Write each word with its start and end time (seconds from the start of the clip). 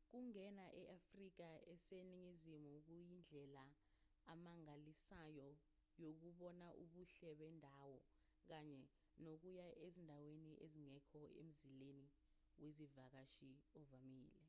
ukungena 0.00 0.66
e-afrika 0.82 1.48
eseningizimu 1.74 2.72
kuyindlela 2.86 3.64
amangalisayo 4.32 5.50
yokubona 6.02 6.66
ubuhle 6.82 7.30
bendawo 7.40 7.98
kanye 8.48 8.82
nokuya 9.24 9.66
ezindaweni 9.84 10.52
ezingekho 10.64 11.22
emzileni 11.40 12.06
wezivakashi 12.60 13.50
ovamile 13.78 14.44